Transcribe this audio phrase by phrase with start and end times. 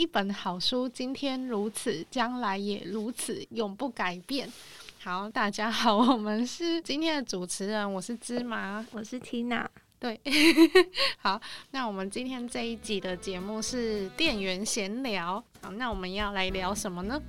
[0.00, 4.50] 一本好书，今天如此，将来也如此，永不改变。
[4.98, 9.66] 好，大家好，我们是今天的主持人，我是芝麻，我是 Tina。
[9.98, 10.18] 对，
[11.20, 11.38] 好，
[11.72, 15.34] 那我们今天这一集的节目是店员闲聊。
[15.60, 17.20] 好，那我们要来聊什么呢？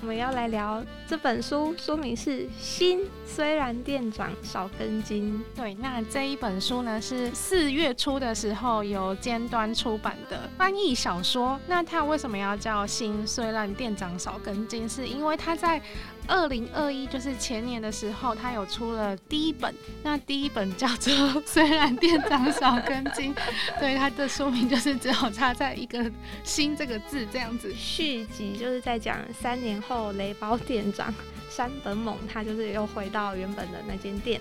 [0.00, 5.42] 我们要来聊这本书，书名是《心虽然店长少根筋》。
[5.56, 11.58] 对，那这一本书呢是四月初的时候由尖端出版的翻译小说。
[11.66, 14.88] 那它为什么要叫《心虽然店长少根筋》？
[14.92, 15.82] 是因为它在
[16.28, 19.74] 二零二一，就是前年的时候，他有出了第一本。
[20.02, 21.12] 那第一本叫做
[21.46, 23.34] 《虽然店长少根筋》，
[23.80, 26.08] 对，他的说明就是只有插在一个
[26.44, 27.72] “新”这个字这样子。
[27.74, 31.12] 续集就是在讲三年后雷包店长
[31.50, 34.40] 山本猛，他就是又回到原本的那间店。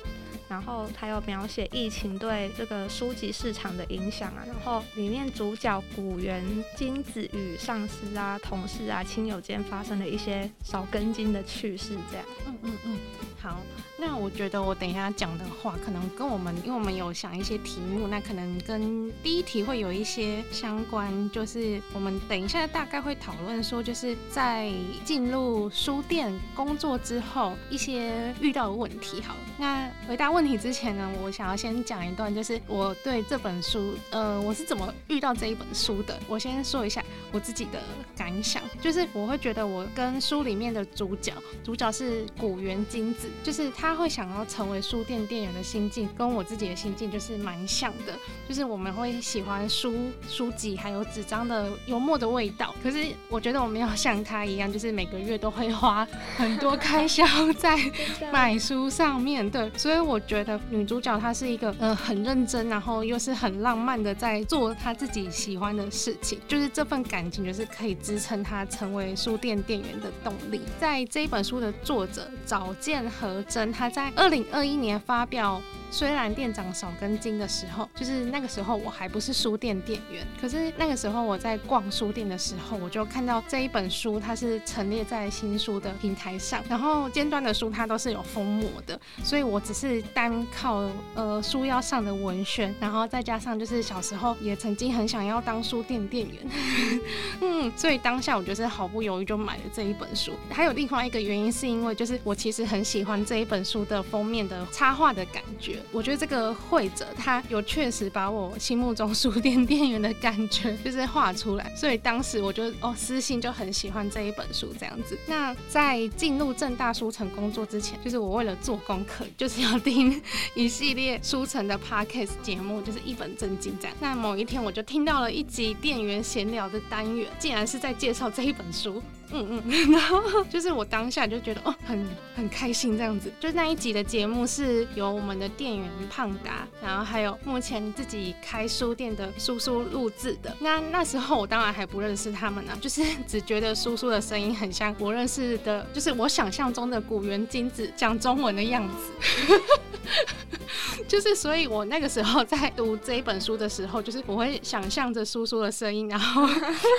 [0.49, 6.43] 然后他有描写疫情对这个书籍市场的影响啊，然后里面主角古原
[6.75, 12.25] 金子与上司啊、同事啊、亲友间发生的一些少根筋的趣事，这样。
[12.45, 12.97] 嗯嗯嗯，
[13.41, 13.57] 好。
[13.99, 21.27] 那我觉得我等一下讲的话，可能跟我们，因为我们有想一些题目，那可能跟第一题会有一些相关。
[21.31, 24.71] 就是我们等一下大概会讨论说，就是在
[25.03, 29.19] 进入书店工作之后，一些遇到的问题。
[29.19, 36.15] 好，那回答问题之前呢，我想要先讲一段，就是我对这本书，呃，我是怎么遇到这一本书的。
[36.27, 37.81] 我先说一下我自己的
[38.15, 43.87] 感想，就是我会觉得我跟书里面的主角，主角是古原金子，就是他。
[43.87, 48.13] 他会想要成为书店店员的心境，跟我自己的心境就是蛮像的。
[48.45, 52.75] 就是我们会喜欢书、书籍，还有纸张的幽默的味道。
[52.83, 57.25] 可是我觉得我没有像他一样，就是每个月都会花很多开销
[57.57, 57.79] 在
[58.29, 59.49] 买书上面。
[59.49, 66.37] 对，所以我觉得女主角她是一个呃很认真，然后又是很浪漫的在做她自己喜欢的事情。
[66.47, 70.61] 就是这份感情，就是可以支撑她成为书店店员的动力。
[70.77, 73.71] 在这一本书的作者早见和真。
[73.77, 75.61] 他在二零二一年发表。
[75.89, 96.47] 虽然店长少根筋的时候，就是那个时候我还不是书店店员，可是那个时候我在逛书店的时候，我就看到这一本书，它是陈列在新书的平台上，然后尖端的书它都是有封膜的，所以我只是单靠呃书腰上的文宣，然后再加上就是小时候也曾经很想要当书店店员，
[97.41, 100.33] 嗯，所以当下我就是毫不犹豫就买了这一本书。
[100.51, 105.76] 还有另外一个原因是因为就是我其实很喜欢这一本书的封面的插画的感觉。
[105.91, 115.17] 我觉得这个绘者他有确实把我心目中书店店员的感觉就是画出来，所以当时我就哦私信就很喜欢这一本书这样子。
[115.27, 120.21] 那在进入正大书城工作之前，就是我为了做功课，就是要听
[120.55, 123.95] 一系列书城的 podcast 节目，就是一本正经这样。
[123.99, 129.01] 那某一天我就听到了一集店员闲聊的单元，竟然是在介绍这一本书。
[129.31, 133.31] 嗯嗯， 然后就是我当下就觉得哦，很很开心这样子。
[133.39, 140.55] 就那一集的节目是由我们的店员胖达，然后还有目前自己开书店的叔叔录制的。
[140.59, 149.61] 那那时候我当然还不认识他们呢、啊，就是只觉得叔叔的声音很像我认识的，就是我想象中的古元金子讲中文的样子。
[151.07, 156.47] 就是所以，我那个时候在读这一本书的时候，就是我会想象着叔叔的声音，然后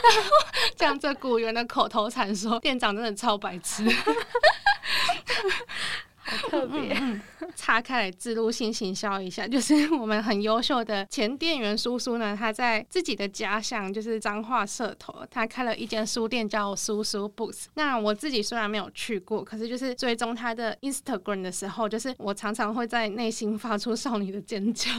[0.77, 3.85] 讲着古元的口头禅说：“店长真的超白痴。
[6.51, 17.67] ”好特别，嗯嗯， 岔开来自录性行销一下，就是 我们很优秀的前店员叔叔呢，他在自己的家乡就是彰化社头，他开了一间书店叫叔叔 Books。
[17.75, 24.91] 那我自己虽然没有去过，可是就是追踪他的 Instagram 的时候，就是我常常会在内心发出少女的尖叫，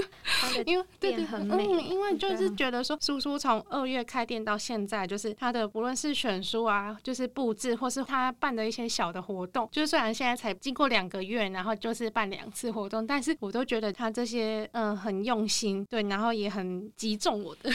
[0.66, 10.48] 因为店很美，嗯，因为就是觉得说叔叔从二月开店到现在，就是他的不论是选书啊，就是布置，或是他办的一些小的活动，就是虽然现在才。
[10.58, 17.70] 经过两个月，然后就是办两次活动，但是我都觉得他这些嗯很用心，对，然后也很击中我的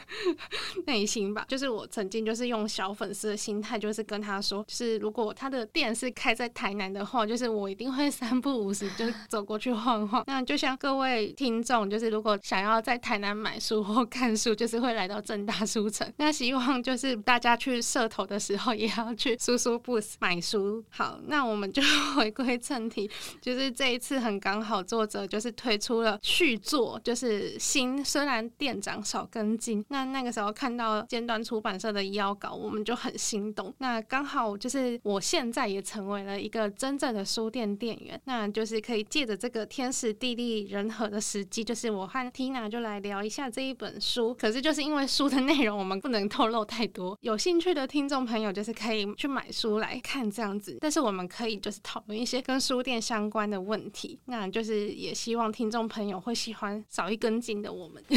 [0.86, 1.44] 内心吧。
[1.48, 10.24] 就是我曾经就是用小粉丝的心态，就是跟他说，就是如果他的店是开在台南的话，就是我一定会三不五时 就走过去晃晃。
[10.26, 16.10] 那就像各位听众，就是如果想要在台南买书或看书，就是会来到正大书城。
[16.16, 20.84] 那希望就是大家去社头的时候，也要去叔叔 Books 买书。
[20.90, 21.82] 好，那我们就。
[22.14, 23.10] 回回归正题，
[23.40, 28.04] 就是这一次很刚好，作者就是推出了续作，就是新。
[28.04, 33.72] 虽然店长少跟进，那那个时候看到尖端出版社的邀稿，我们就很心动。
[33.78, 44.34] 那刚好就是我现在也成为了一个真正的书店店员，那就是可以借着这个天时地利人和的时机，就是我和 Tina 就来聊一下这一本书。
[44.34, 50.78] 可是就是因为书的内容我们不能透露太多，有兴趣的听众朋友就是可以去买书来看这样子。
[50.80, 58.02] 但是我们可以就是讨论一些跟书店相关的问题，那就是也希望听众朋友会喜欢少一根筋的我们。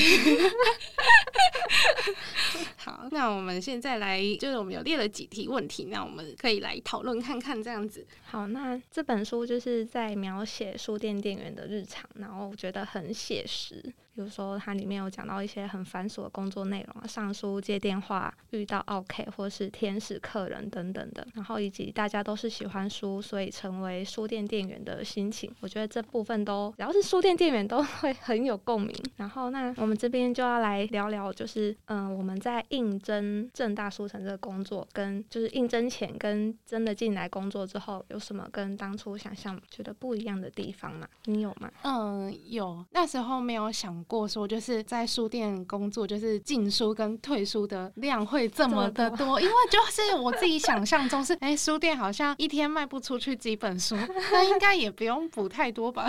[2.84, 8.04] 好，那我们现在来，就是我们有列了几题问题，那我们可以来讨论看看这样子。
[8.24, 13.94] 好，那这本书就是在描写书店店员的日常，然后我觉得很写实。
[14.14, 28.94] 比如说，它里面有讲到一些很繁琐的工作内容啊，上书、接电话、遇到 OK 或是天使客人等等的，然后以及大家都是喜欢书，所以成为书店店员的心情，我觉得这部分都只要是书店店员都会很有共鸣。
[29.16, 41.08] 然后，那我们这边就要来聊聊，就是嗯，我们在应征正大书城这个工作，跟就是应征前跟真的进来工作之后，有什么跟当初想象觉得不一样的地方吗？
[41.26, 41.72] 你有吗？
[41.84, 43.92] 嗯，有，那时候没有想。
[44.06, 53.96] 过说就是在书店工作，就是进书跟退书的量会这么的多，因为就是我自己想象中是， 哎、欸，书店好像一天卖不出去几本书，
[54.32, 56.08] 那应该也不用补太多吧。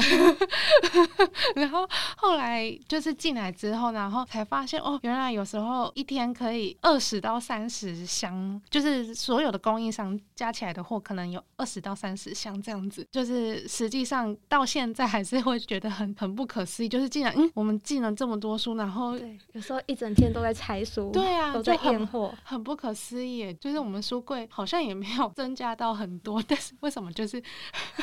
[1.56, 17.72] 然后后来就是进来之后，然后才发现哦，原来有时候一天可以二十到三十箱，就是所有的供应商加起来的货可能有二十到三十箱这样子，就是实际上到现在还是会觉得很很不可思议，就是竟然嗯我们。
[17.82, 23.52] 进了这么多书，然后对，有时候一整天都在拆书，对啊，都在验货，很不可思议。
[23.54, 27.42] 就是我们书柜好像也没有 增加到很多，但是为什么就是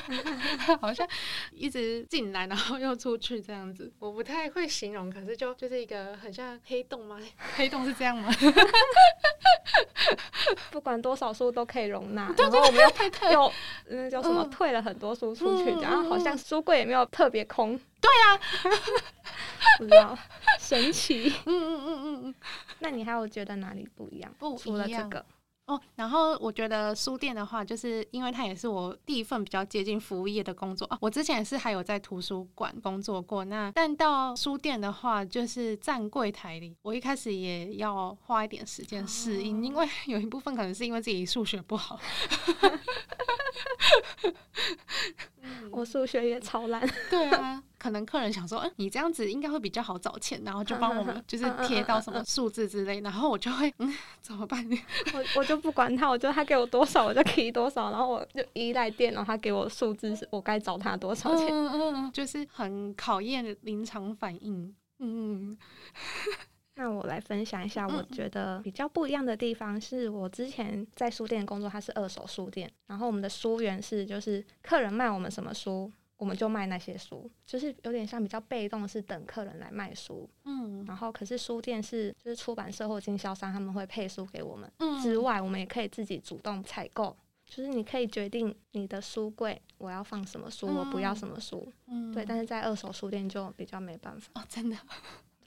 [0.82, 1.08] 好像
[1.54, 3.92] 一直进来，然后又出去这样子？
[4.00, 7.18] 我不太会形容，可是就就是一个很像黑洞吗？
[7.56, 8.30] 黑洞是这样吗？
[10.72, 12.82] 不管多少书都可以容纳，然后我们
[13.32, 13.52] 又 又
[13.90, 14.44] 那叫什么？
[14.52, 17.80] 退了很多书出去，然后好像书柜也没有特别空。
[18.02, 18.40] 对呀，
[19.78, 20.18] 不知道，
[20.60, 21.34] 神奇。
[21.46, 22.36] 嗯嗯嗯嗯嗯。
[22.80, 24.34] 那你还有觉得哪里不一样？
[24.40, 24.58] 不一样。
[24.60, 25.24] 除了这个
[25.70, 30.98] 哦，然后我觉得书店的话，就是因为它也是我第一份比较接近服务业的工作啊。
[31.00, 42.00] 我之前也是还有在图书馆工作过，那但到书店的话，就是站柜台里，我一开始也要花一点时间适应，哦，因为 有一部分可能是因为自己数学不好。
[45.72, 46.88] 我数学也超烂。
[47.10, 47.64] 对啊。
[47.78, 54.62] 可能客人想说，嗯，你这样子应该会比较好找钱，然后就帮我们 就是贴到什么数字之类，然后我就会，嗯，怎么办？
[55.14, 61.48] 我我就不管他，我就他给我多少我就给多少，然后我就依赖电脑，他给我数字，我该找他多少钱？
[61.48, 64.76] 嗯嗯嗯，就是很考验临场反应。
[65.02, 65.58] 嗯，
[66.80, 75.92] 那我来分享一下，我觉得比较不一样的地方是我之前在书店工作，它是二手书店，然后我们的书源是就是客人卖我们什么书。
[76.16, 80.30] 我们就卖那些书，就是有点像比较被动，是等客人来卖书。
[80.44, 84.70] 嗯，然后可是书店是就是出版社或经销商他们会配书给我们。
[84.80, 87.16] 嗯，之外我们也可以自己主动采购，
[87.46, 91.72] 就是你可以决定你的书柜我要放什么书，我不要什么书。
[91.88, 94.30] 嗯，对，但是在二手书店就比较没办法。
[94.36, 94.76] 哦，真的。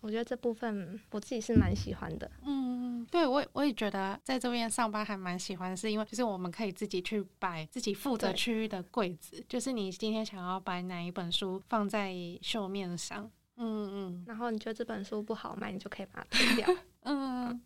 [0.03, 2.31] 我觉得这部分我自己是蛮喜欢的。
[2.45, 13.31] 嗯，对，我我也觉得在这边上班还蛮喜欢，是因为就是我们可以自己去摆自己负责区域的柜子，就是你今天想要摆哪一本书放在秀面上。
[13.57, 16.67] 嗯嗯，然后你觉得这本书不好卖，你就可以把它推掉。
[17.05, 17.61] 嗯，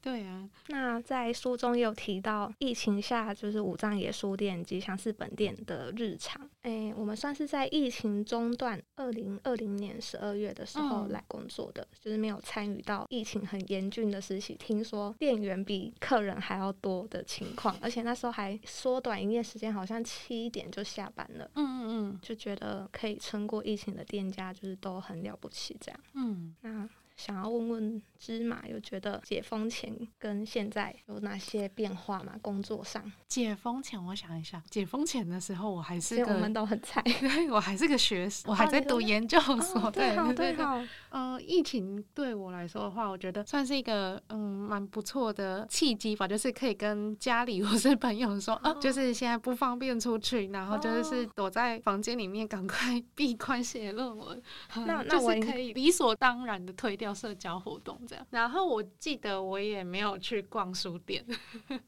[0.00, 0.48] 对啊。
[0.68, 6.42] 那在书中也有提到，疫情下就是五藏野书店吉祥寺本店的日常。
[6.62, 14.54] 哎、欸，我们算是在疫情中断，二零二零年十二月的时候来工作的，嗯、就是没有参与到疫情很严峻的时期。
[14.54, 21.50] 听说店员比客人还要多的情况，而且那时候还缩短营业时间，好像七点就下班了。
[21.54, 26.00] 嗯嗯嗯，就觉得可以撑过疫情的店家，就是都很了不起这样。
[26.14, 26.88] 嗯，那。
[27.18, 32.32] 想要问问芝麻，有觉得解封前跟现在有哪些变化吗？
[32.40, 33.02] 工作上？
[33.26, 40.64] 解封前，我想一下，解封前的时候我还是个，我们都很菜， 对，我还是个学生， 我还在读研究所，哦、对对对。
[41.10, 54.40] 嗯、呃，疫情对我来说的话，我觉得算是一个嗯蛮不错的契机吧，就是可以跟家里或是朋友说， 哦、啊，就是现在不方便出去，然后就是躲在房间里面，赶快闭关写论文。
[54.86, 57.07] 那那我可以理所当然的推掉。
[57.14, 61.24] 社交活动这样，然后我记得我也没有去逛书店。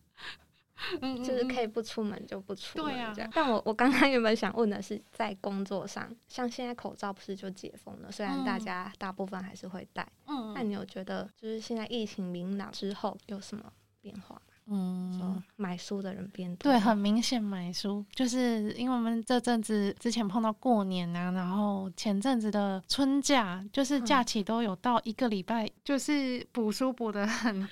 [1.03, 3.29] 嗯，就是可以不出门就不出门这样。
[3.29, 14.41] 啊、但我我刚刚原本想问的是，在工作上，像现在口罩不是就解封了，虽然大家大部分还是会戴，嗯，那你有觉得就是现在疫情明朗之后有什么变化？
[14.73, 27.69] 嗯，买书的人变多，对，很明显买书，就是因为我们这阵子之前碰到过年啊，然后前阵子的春假，就是假期都有到一个礼拜，嗯、就是补书补的很，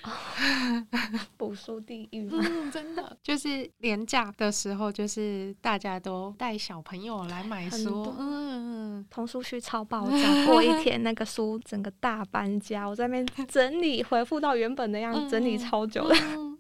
[1.39, 16.17] 补书地狱，嗯，真的，就是连假的时候，就是大家都带小朋友来买书，嗯，童书区超爆炸， 过一天那个书整个大搬家，我在那边整理，恢复到原本的样子，嗯、整理超久了。
[16.35, 16.58] 嗯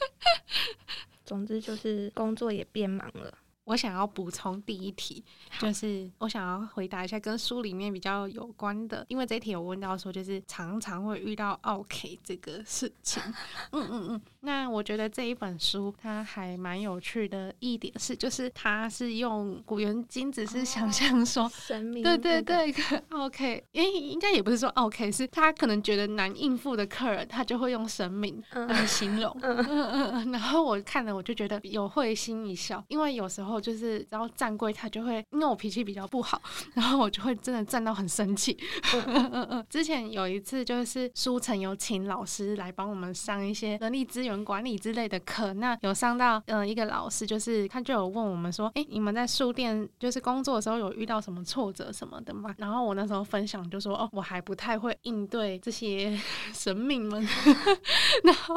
[1.24, 3.32] 总之就是工作也变忙了。
[3.64, 5.24] 我想要补充第一题，
[5.60, 13.22] 就是我想要回答一下跟书里面比较有关的，因为这一题有问到说，就是常常会遇到 OK 这个事情。
[13.70, 14.20] 嗯 嗯嗯。
[14.40, 22.74] 那我觉得这一本书它还蛮有趣的一点是，就是它是用古元金子是想象说，哦、神明对对对
[23.10, 29.36] ，，OK，，因为应该也不是说 OK，，是他可能觉得难应付的客人，他就会用神明来形容。
[29.42, 30.32] 嗯嗯嗯。
[30.32, 33.60] 然后我看了，我就觉得有会心一笑，因为有时候。
[33.60, 36.40] 就是，然后站柜他就会，因为我脾气比较不好，
[36.72, 38.56] 然后我就会真的站到很生气。
[39.32, 52.54] 嗯之前有一次，就是书城有请老师来帮我们上一些人力资源管理之类的课，那有上到嗯、呃、一个老师，就是他就有问我们说，哎，你们在书店就是工作的时候有遇到什么挫折什么的吗？
[52.58, 56.18] 然后我那时候分享就说，哦，我还不太会应对这些
[56.54, 57.20] 神明们。
[58.24, 58.54] 然后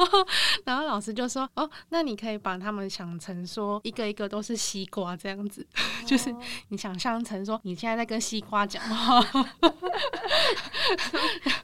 [0.64, 4.86] 然后老师就说，哦，那你可以把他们想成说一个一个都是西。
[4.94, 5.66] 瓜这样子，
[6.06, 6.32] 就是
[6.68, 9.20] 你想象成说你现在在跟西瓜讲话，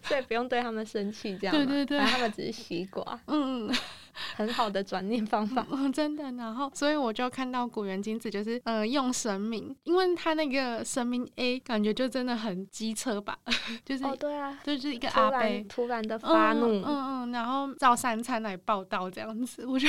[0.02, 3.72] 所以不用对他们生气，这样对对对，他们只是西瓜，嗯，
[4.36, 6.30] 很好的转念方法，嗯， 真的。
[6.32, 13.38] 然后，所以我就看到古元金子就是呃用神明，因为他那个神明 A 感觉就真的很机车吧，
[13.84, 19.88] 就是哦对啊，就是一个阿伯突然的发怒，嗯嗯，然后照三餐来报道这样子，我就。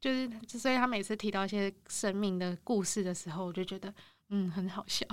[0.00, 3.92] 就是，所以他每次提到一些神明的故事的时候，我就觉得，
[4.30, 5.04] 嗯，很好笑。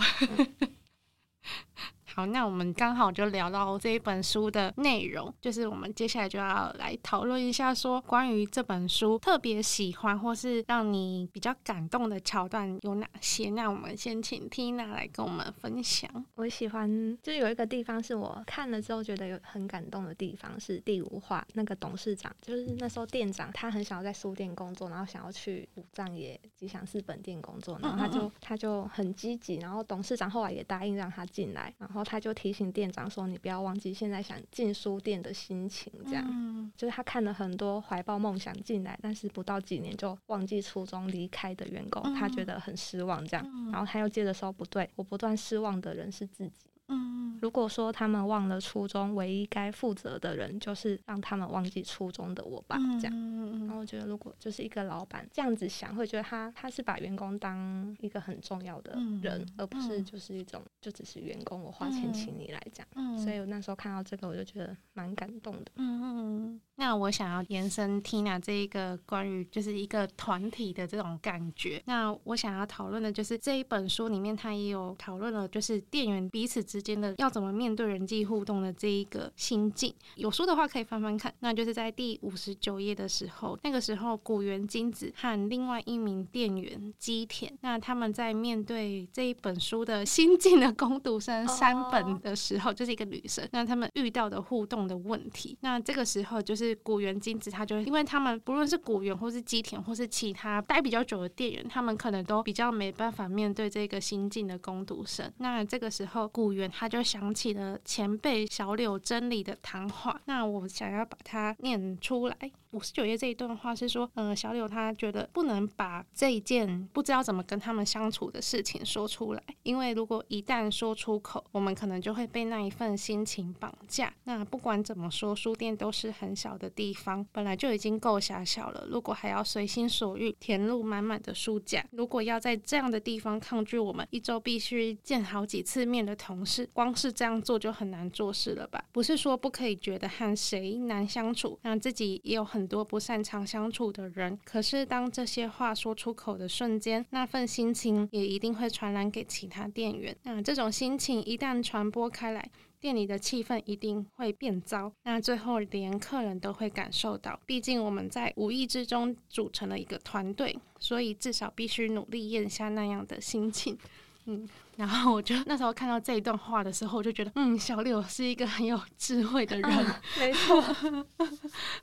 [2.16, 13.50] 嗯好，那我们刚好就聊到这一本书的内容，就是我们接下来就要来讨论一下，说关于这本书特别喜欢或是让你比较感动的桥段有哪些？
[13.50, 16.10] 那我们先请 Tina 来跟我们分享。
[16.36, 32.05] 我喜欢，就有一个地方是我看了之后觉得有很感动的地方，是第五话那个董事长，就是那时候店长他很想要在书店工作，然后想要去五藏野吉祥寺本店工作，然后他就他就很积极，然后董事长后来也答应让他进来，然后。
[32.06, 43.26] 他就提醒店长说：“你不要忘记现在想进书店的心情。”这样，嗯、就是他看了很多怀抱梦想进来，但是不到几年就忘记初衷离开的员工，嗯、他觉得很失望。
[43.28, 52.78] 这样，嗯、然后他又接着说：“不对，我不断失望的人是自己。”嗯，如果说他们忘了初衷，唯一该负责的人就是让他们忘记初衷的我吧。
[53.00, 53.14] 这样，
[53.62, 62.86] 然后我觉得如果就是一个老板这样子想，会觉得他他是把员工当一个很重要的人，而不是就是一种就只是员工，我花钱请你来讲。
[63.18, 65.72] 所以我那时候看到这个，我就觉得蛮感动的。
[65.76, 71.82] 嗯嗯，那我想要延伸 Tina 这一个关于就是一个团体的这种感觉。
[71.86, 76.66] 那我想要讨论的就是这一本书里面，它也有讨论了，就是店员彼此。
[76.66, 81.32] 之间的要怎么面对人际互动的这一个心境，有书的话可以翻翻看。
[81.42, 95.56] 那就是在第五十九页的时候，那个时候古原金子和另外一名店员基田，那他们在面对这一本书的新进的攻读生三本的时候，就是一个女生，那他们遇到的互动的问题。
[95.62, 105.32] 那这个时候就是是古元金子，他就因为他们不论是古元或是基田或是其他待比较久的店员，他们可能都比较没办法面对这个新进的工读生。
[105.38, 106.66] 那这个时候古元。
[106.78, 112.52] 他就想起了前辈小柳真理的谈话，那我想要把它念出来。
[112.72, 124.14] 五十九页这一段话是说，嗯，小柳他觉得不能把这一件不知道怎么跟他们相处的事情说出来，因为如果一旦说出口，我们可能就会被那一份心情绑架。
[124.26, 138.84] 那不管怎么说，书店都是很小的地方，本来就已经够狭小了，如果还要随心所欲填入满满的书架，如果要在这样的地方抗拒我们一周必须见好几次面的同事，光是这样做就很难做事了吧？
[138.92, 142.46] 不是说不可以觉得和谁难相处，让自己也有。
[142.56, 150.16] 很多不擅长相处的人，可是当这些话说出口的瞬间，那份心情也一定会传染给其他店员。
[150.24, 154.92] 那这种心情一旦传播开来，店里的气氛一定会变糟。
[155.04, 163.78] 那最后连客人都会感受到，毕竟我们在无意之中组成了一个团队，所以至少必须努力咽下那样的心情。
[164.26, 164.48] 嗯。
[164.78, 169.72] 然后我就那时候看到这一段话的时候，我就觉得，嗯，小柳是一个很有智慧的人。
[169.72, 170.64] 嗯、没错，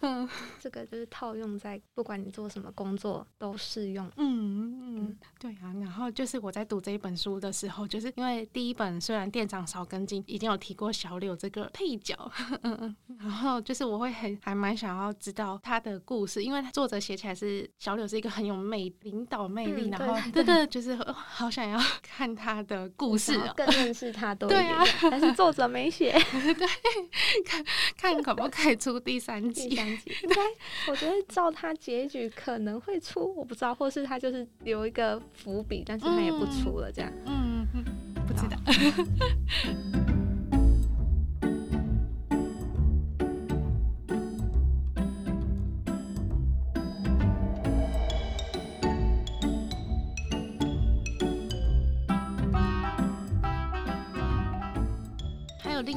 [0.01, 0.29] 嗯，
[0.61, 4.07] 这个就是套用在不管你做什么工作都适用。
[4.17, 5.73] 嗯嗯，对啊。
[5.81, 12.15] 然后就是我在读这一本书的时候，就是因为第一本虽然店长少根筋已经有提过小柳这个配角，
[12.63, 22.82] 嗯嗯，然后就是我会很还蛮想要知道他的故事，因为作者写起来是小柳是一个很有魅领导魅力，嗯、然后对对，就是好想要 看他的。
[22.91, 26.67] 故事更认识他多一点，对啊，但是作者没写， 对，
[27.45, 27.65] 看
[27.97, 29.69] 看可不可以出第三集？
[29.69, 30.41] 第三集 应该，
[30.91, 37.85] 我觉得照他结局可能会出，我不知道，或是他就是留一个伏笔，但是他也不出了，这样，嗯嗯，
[38.27, 38.57] 不知道。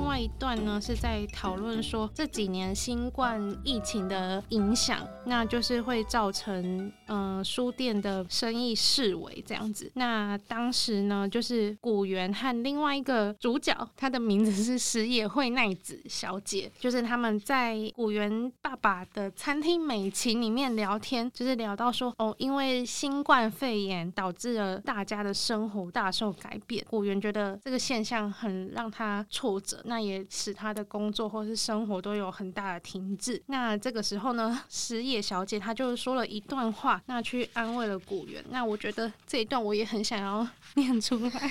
[0.06, 9.92] 另外一段呢，是在讨论说这几年新冠疫情的影响，那就是会造成嗯、书店的生意式微这样子。
[9.96, 29.82] 那当时呢，就是古元和另外一个主角，他的名字是石野惠奈子小姐，就是他们在古元爸爸的餐厅美琴里面聊天，就是聊到说哦，因为新冠肺炎导致了大家的生活大受改变，古元觉得这个现象很让他挫折。
[29.86, 33.42] 那那也使他的工作或是生活都有很大的停滞。
[33.46, 38.44] 那这个时候呢，石野小姐她就说了一段话，那去安慰了古元。
[38.50, 41.32] 那我觉得这一段我也很想要念出来。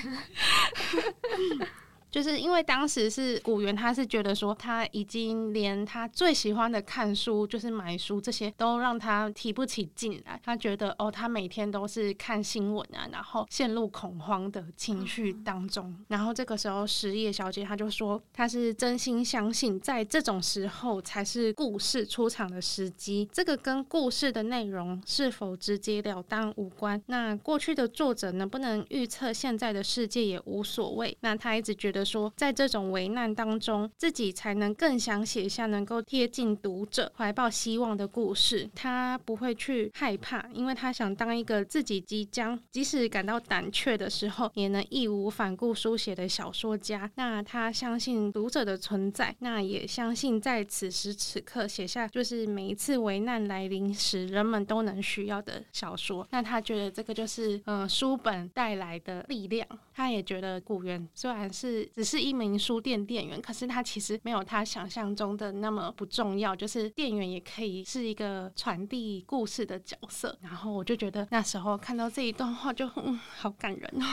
[2.15, 10.39] 就是因为当时是古元，他是觉得说他已经连他最喜欢的看书，就是买书这些都让他提不起劲来。
[10.41, 15.93] 他觉得哦，他每天都是看新闻啊，然后陷入恐慌的情绪当中。
[16.07, 23.27] 然后这个时候，实业小姐她就说，她是真心相信，在这种时候才是故事出场的时机。
[23.33, 27.03] 这个跟故事的内容是否直截了当无关。
[27.07, 31.17] 那过去的作者能不能预测现在的世界也无所谓。
[31.19, 32.04] 那他一直觉得。
[32.05, 38.69] 说，在这种危难当中，自己才能更想写下能够贴近读者、怀抱希望的故事。
[38.75, 47.09] 他不会去害怕，因为他想当一个自己即将即使感到胆怯的时候，也能义无反顾书写的小说家。
[47.15, 56.27] 那他相信读者的存在，那也相信在此时此刻写下，就是每一次危难来临时，人们都能需要的小说。
[56.29, 59.67] 那他觉得这个就是，呃，书本带来的力量。
[59.93, 61.89] 他也觉得古原虽然是。
[61.95, 66.53] 只是一名书店店员，可是他其实没有他想象中的那么不重要。
[66.53, 70.37] 就是店员也可以是一个传递故事的角色。
[70.41, 74.05] 然后我就觉得那时候看到这一段话就，嗯，好感人哦。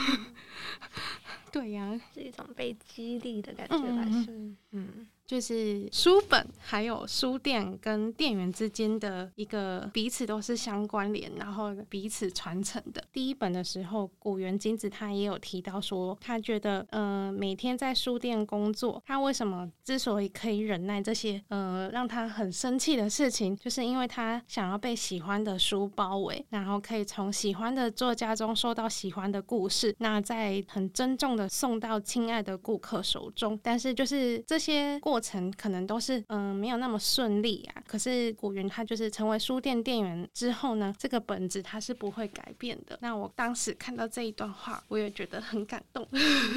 [1.51, 4.05] 对呀、啊，是一种被激励的感觉吧？
[4.23, 5.05] 是，嗯。
[5.25, 13.01] 就是书本，还有书店跟店员之间的一个彼此都是相关联，然后彼此传承的。
[13.11, 33.57] 第一本的时候，古原金子他也有提到说，他觉得，呃，每天在书店工作，他为什么之所以可以忍耐这些，呃，让他很生气的事情，就是因为他想要被喜欢的书包围，然后可以从喜欢的作家中收到喜欢的故事，那再很珍重的送到亲爱的顾客手中。
[33.63, 34.99] 但是就是这些。
[35.13, 42.97] 过程可能都是嗯没有那么顺利啊，可是古云他就是成为书店店员之后呢，这个本质他是不会改变的。
[42.99, 46.07] 那我当时看到这一段话，我也觉得很感动，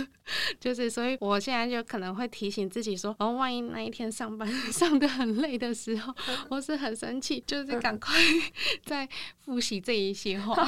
[0.59, 6.15] 就是所以我现在就可能会提醒自己说，哦，万一那一天上班 上的很累的时候，
[6.49, 8.15] 我是很生气，就是赶快
[8.87, 9.07] 再
[9.45, 10.67] 复习这一些话。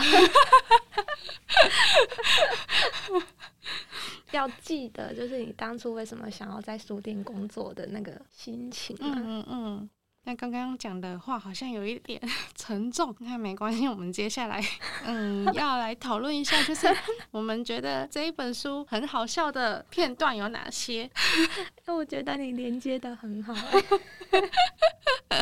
[4.33, 8.97] 要记得，就是你当初为什么想要在书店工作的那个心情。
[9.01, 9.91] 嗯嗯嗯。
[10.25, 12.21] 那刚刚讲的话好像有一点
[12.55, 14.63] 沉重，那没关系，我们接下来
[15.07, 16.87] 嗯要来讨论一下，就是
[17.31, 21.09] 我们觉得这一本书很好笑的片段有哪些？
[21.87, 23.55] 我觉得你连接的很好。
[25.31, 25.39] 那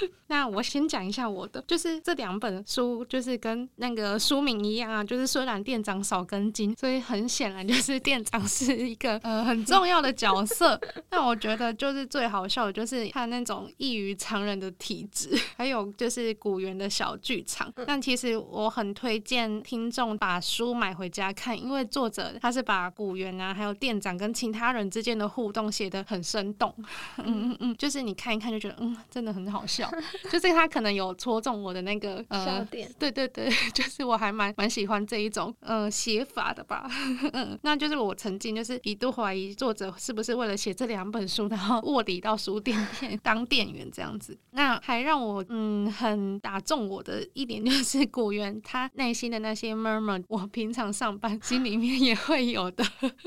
[0.28, 10.80] 那我先讲一下我的，就是这两本书就是跟那个书名一样啊，就是虽然店长少根筋，所以很显然就是店长是一个 呃很重要的角色。
[11.10, 17.72] 那我觉得就是最好笑的就是他那种异于常人的体质，还有就是古元的小剧场。
[17.86, 26.74] 但其实我很推荐听众把书买回家看，因为作者他是把古元啊，还有店长跟其他人之间的互动写得很生动。
[27.18, 29.83] 嗯嗯嗯，就是你看一看就觉得嗯，真的很好笑。
[30.30, 32.90] 就是他可能有戳中我的那个呃，笑点。
[32.98, 36.88] 对对对， 就是我还蛮蛮喜欢这一种呃写法的吧。
[37.32, 44.36] 嗯，那就是我曾经就是一度怀疑作者是不是为了写这两本书，然后卧底到书店店 当店员这样子。
[44.52, 52.84] 那还让我嗯很打中我的一点就是古原他内心的那些 murmur，我平常上班心里面也会有的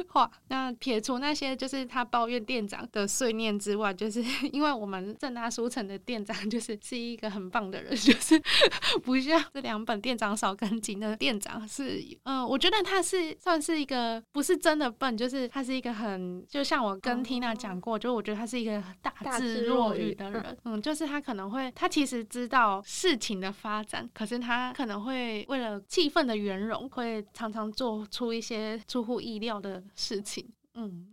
[0.09, 0.29] 话。
[0.47, 8.41] 那撇除那些就是他抱怨店长的碎念之外，就是因为我们正大书城的店长就是是一个很棒的人， 就是
[9.03, 31.07] 不像这两本店长少根筋的店长是，嗯、呃，我觉得他是算是一个不是真的笨，就是他是一个很，就像我跟 Tina 讲过，就我觉得他是一个大智若愚的人，嗯，就是他可能会，他其实知道事情的发展，可是他可能会为了气氛的圆融，会常常做出一些出乎意料的事情，嗯，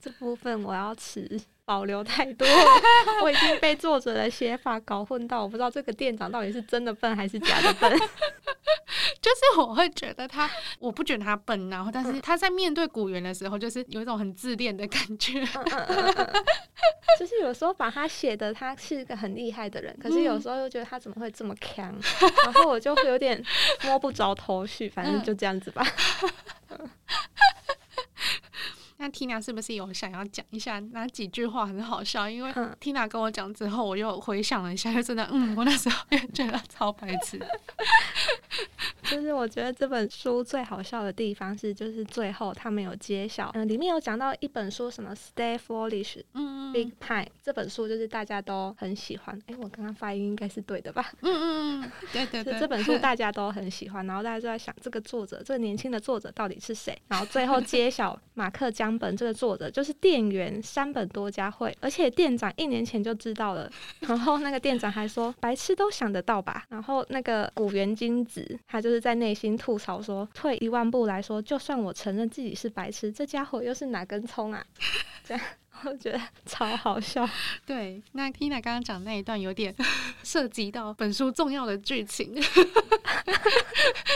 [0.00, 1.40] 这部分我要持。
[1.70, 2.44] 保留太多，
[3.22, 7.88] 我已经被作者的写法搞混到，我不知道这个店长到底是真的笨还是假的笨。
[9.22, 15.46] 就是我会觉得他，我不觉得他笨，然后但是他在面对古猿的时候，就是有一种很自恋的感觉。
[17.16, 21.94] 就是有时候把他写的他是一个很厉害的人，可是有时候又觉得他怎么会这么强，
[22.46, 23.40] 然后我就会有点
[23.84, 24.88] 摸不着头绪。
[24.88, 25.86] 反正就这样子吧。
[29.00, 32.28] 那 Tina 是不是有想要讲一下哪几句话很好笑？
[32.28, 37.40] 因为 Tina 跟我讲之后，我又回想了一下，就真的，嗯，我那时候也觉得超白痴。
[39.10, 49.36] 就是我觉得这本书最好笑的地方是，就是最后他们有揭晓，嗯，里面有讲到一本书，什么 Stay Foolish，嗯，Big Pie 这本书就是大家都很喜欢。
[49.46, 51.10] 哎、欸，我刚刚发音应该是对的吧？
[51.22, 56.96] 嗯嗯嗯，对对对，这本书 大家都很喜欢，然后大家就在想这个作者，这个年轻的作者到底是谁？
[57.08, 63.70] 然后最后揭晓， 马克江本这个作者就是店员山本多佳惠，而且店长一年前就知道了，
[64.00, 74.64] 然后那个店长还说白痴都想得到吧，然后那个古原金子他就是在内心吐槽说，退一万步来说，就算我承认自己是白痴，这家伙又是哪根葱啊？
[75.24, 75.42] 这样
[75.84, 77.26] 我觉得超好笑。
[77.64, 79.74] 对，那 Tina 刚刚讲那一段有点
[80.22, 82.40] 涉及到本书重要的剧情，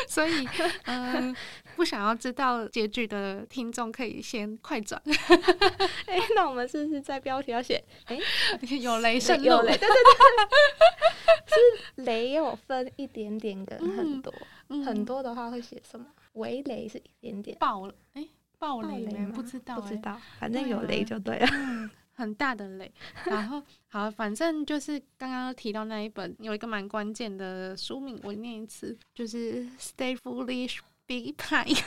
[0.06, 0.46] 所以
[0.84, 1.12] 嗯。
[1.12, 1.36] 呃
[1.76, 5.02] 不想要知道结局的听众可以先快转。
[6.06, 7.82] 哎、欸，那我们是不是在标题要写？
[8.04, 8.16] 哎、
[8.60, 14.46] 欸，有雷声有雷，对对对，是雷有分一点点跟很多，嗯、
[14.84, 16.06] 很多的话会写什么？
[16.34, 19.32] 围雷是一点点，爆了，哎、欸，爆雷吗？
[19.34, 21.46] 不知道、欸，不知道，反正有雷就对了，
[22.12, 22.92] 很大的雷。
[23.26, 30.76] 然后 好，反正就是刚刚提到那一本有一个蛮关键的书名，我念一次，就是《Stay Foolish》。
[31.06, 31.78] Big Pie，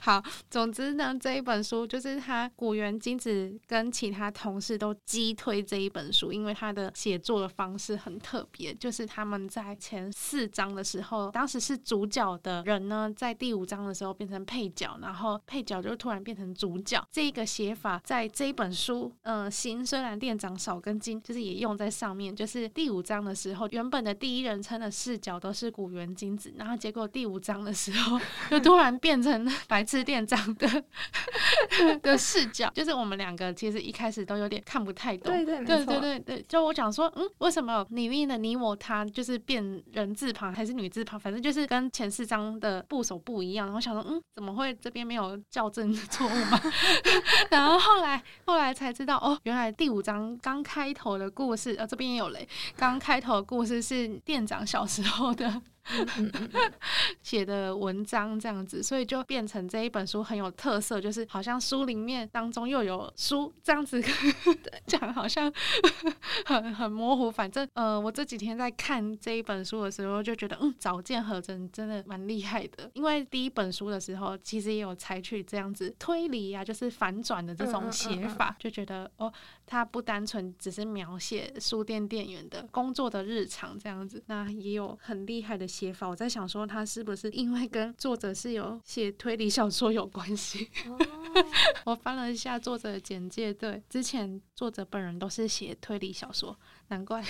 [0.00, 17.04] 好，总之呢，这一本书就是他古原金子跟其他同事都激推这一本书，因为他的写作的方式很特别，就是他们在前四章的时候，当时是主角的人呢，在第五章的时候变成配角，然后配角就突然变成主角。
[17.10, 27.87] 这个写法在这一本书，嗯、呃，新虽然店长少根筋，就是也用在上面，就是第五章的时候，原本的第一人称的视角都是古原金子，然后结果第五章的时。
[27.90, 28.20] 之后
[28.50, 30.84] 就突然变成白痴店长的
[32.02, 35.32] 的视角，就是我们两个其实一开始都有点看不太懂。
[35.32, 43.66] 对对对对对对，就我讲说，嗯，为什么里面的你我他就是变人字旁还是女字旁，反正就是跟前四章的部首不一样。
[43.66, 46.60] 然后想说，嗯，怎么会这边没有校正错误吗？
[47.50, 52.46] 然后后来后来才知道，哦，原来第五章刚开头的故事，呃，这边也有雷。
[52.76, 55.60] 刚开头的故事是店长小时候的。
[57.22, 64.02] 写的文章这样子，所以就变成这一本书很有特色，就是好像书里面当中又有书这样子
[64.86, 65.52] 讲，好像
[66.44, 67.30] 很很模糊。
[67.30, 72.90] 反正呃，我这几天在看这一本书的时候，就觉得嗯，早见和真真的蛮厉害的。
[72.94, 79.32] 因为第一本书的时候，其实也有采取这样子推理啊，就是反转的这种写法，就觉得哦，
[79.66, 85.66] 它不单纯只是描写书店店员的工作的日常这样子，那也有很厉害的。
[85.78, 90.68] 写法，我在想说他是不是因为跟作者是有写推理小说有关系？
[90.88, 90.98] 哦、
[91.86, 96.58] 我翻了一下作者的简介，对，之前作者本人都是写推理小说，
[96.88, 97.22] 难怪。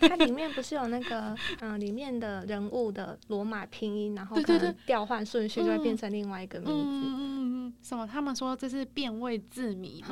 [0.00, 6.72] 它里面不是有那个嗯，里面的人物的罗马拼音，然后可能调换顺序就会变成另外一个名字。
[6.72, 8.06] 嗯嗯嗯，什么？
[8.06, 10.02] 他们说这是变位字谜。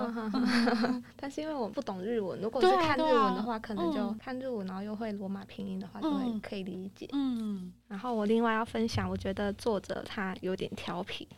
[1.17, 7.09] 但是因为我不懂日文，如果是看日文的话，可能就看日文，然后又会罗马拼音的话，就会可以理解。
[7.13, 7.73] 嗯。
[7.89, 11.29] 然后我另外要分享，我觉得作者他有点调皮，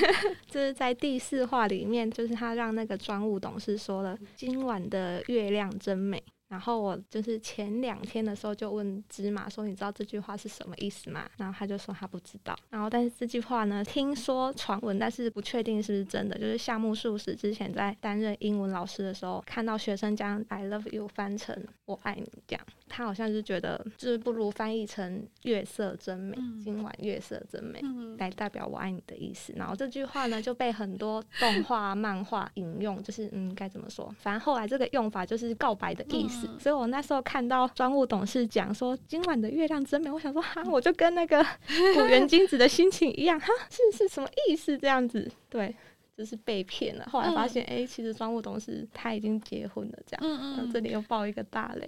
[0.48, 12.56] 就是在第四话里面，就是他让那个专务董事说了：“今晚的月亮真美。”然后我就是前两天的时候就问芝麻说：“你知道这句话是什么意思吗？”然后他就说他不知道。
[12.70, 16.38] 然后但是这句话呢，听说传闻，但是不确定是不是真的。
[16.38, 29.52] 就是夏目漱石之前在担任英文老师的时候，看到学生将 “I love you” 翻成“我爱你”这样，他好像就觉得就是不如翻译成“月色真美”，嗯、今晚月色真美，嗯、来代表“我爱你”的意思。
[29.56, 34.14] 然后这句话呢就被很多动画、漫画引用，就是嗯该怎么说？
[34.18, 36.46] 反正后来这个用法就是告白的意思。
[36.46, 41.44] 嗯所以我那时候看到专务董事讲说 今晚的月亮真美，我想说哈，我就跟那个
[41.94, 45.30] 古元金子的心情一样哈，是是什么意思这样子？
[45.50, 45.74] 对。
[46.16, 51.86] 就是被骗了，后来发现，哎、嗯欸，其实专务董事他已经结婚了，这样，嗯嗯，这里又爆一个大雷。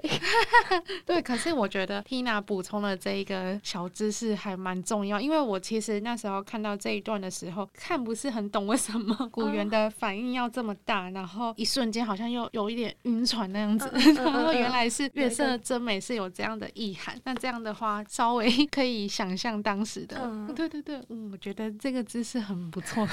[1.07, 23.09] 对，可是我觉得 Tina 补充的这一个小知识还蛮重要，因为我其实那时候看到这一段的时候，看不是很懂为什么 古元的反应要这么大，哦、然后一瞬间好像又有一点晕船那样子， 然后原来是月色真美是有这样的意涵，那这样的话稍微可以想象当时的，嗯、对对对，嗯，我觉得这个知识很不错。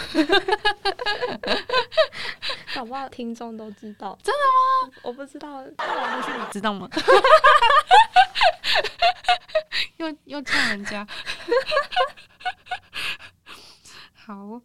[2.76, 4.94] 搞不好听众都知道，真的吗？
[5.04, 6.90] 我不知道，那我不去，你知道吗？
[9.98, 11.08] 又又呛人家，
[14.14, 14.62] 好，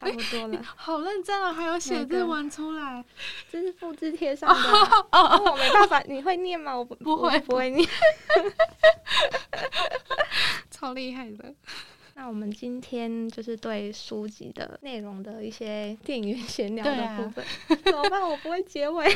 [0.00, 3.04] 差不多了，好认真啊，还有写字玩出来，
[3.50, 4.54] 这是复制贴上的，
[5.12, 6.76] 哦，我没办法，你会念吗？
[6.76, 7.88] 我不不会，不会念，
[10.70, 11.54] 超厉害的。
[12.20, 18.20] 那我们今天就是对书籍的内容的一些 电影闲聊的部分，啊、怎么办？
[18.28, 19.06] 我不会结尾。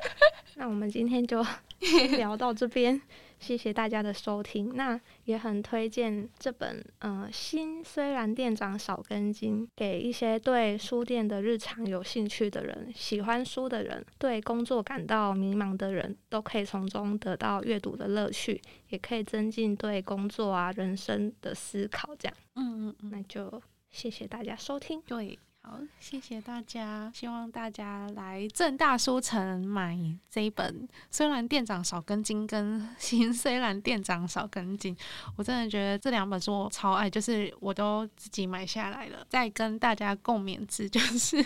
[0.56, 1.42] 那我们今天就
[1.80, 3.00] 先 聊到这边。
[3.42, 22.14] 谢谢大家的收听，那也很推荐这本呃心虽然店长少根筋，给一些对书店的日常有兴趣的人，喜欢书的人，对工作感到迷茫的人，都可以从中得到阅读的乐趣，也可以增进对工作啊人生的思考。
[22.16, 25.02] 这样，嗯嗯嗯，那就谢谢大家收听。
[25.02, 25.36] 对。
[25.64, 27.08] 好，谢谢大家。
[27.14, 29.96] 希望大家来正大书城买
[30.28, 30.88] 这一本。
[31.08, 34.96] 虽然店长少根筋， 跟心虽然店长少根筋，
[35.36, 39.24] 我真的觉得这两本书我超爱，就是我都自己买下来了。
[39.28, 41.44] 再跟大家共勉之，就是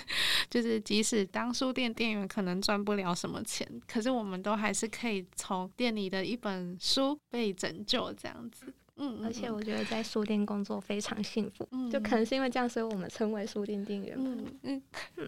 [0.49, 8.73] 就是即使当书店店员可能赚不了什么钱，可是我们都还是可以从店里的一本书被拯救这样子。
[8.99, 14.17] 嗯，而且我觉得在书店工作非常幸福，嗯，就可能是因为这样，所以我们称为书店店员。
[14.19, 14.83] 嗯嗯，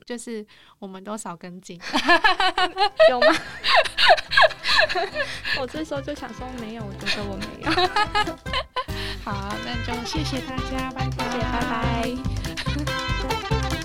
[0.07, 0.45] 就是
[0.79, 1.79] 我们都少跟进
[3.11, 3.27] 有吗？
[5.61, 7.71] 我这时候就想说没有，我觉得我没有。
[9.25, 11.61] 好，那就谢谢大家，拜拜，谢谢，拜
[13.73, 13.78] 拜。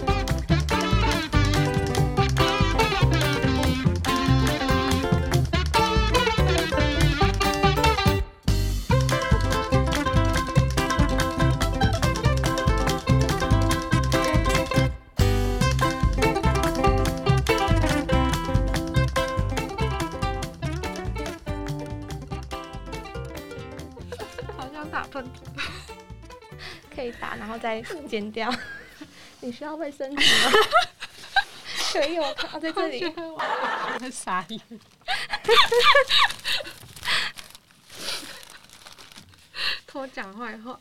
[26.96, 28.54] 可以打，然后再剪掉。
[29.42, 30.52] 你需要卫生纸吗？
[31.94, 33.04] 可以，我靠，在这里。
[33.06, 34.60] 我傻眼。
[39.86, 40.80] 偷讲坏话，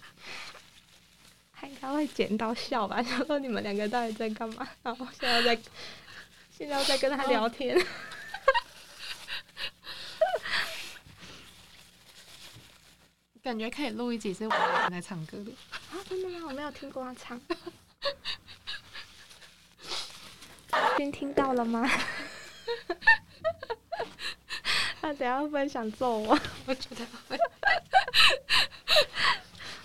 [1.55, 2.97] 他应该会剪到笑吧？
[2.97, 4.67] 然后说你们两个到底在干嘛？
[4.83, 5.63] 然后现在在，
[6.57, 7.77] 现在在跟他聊天。
[13.43, 14.51] 感觉可以录一集是我
[14.89, 15.99] 在唱歌的啊！
[16.09, 16.47] 真的吗？
[16.47, 17.41] 我没有听过他唱。
[20.97, 21.89] 先听到了吗？
[25.01, 26.39] 他等下会不会想揍我？
[26.67, 27.37] 我觉得会。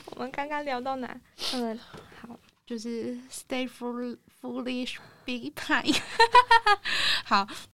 [0.05, 1.19] 我们刚刚聊到哪？
[1.53, 1.79] 嗯，
[2.21, 5.99] 好，就是 stay foolish, be kind。
[7.25, 7.47] 好，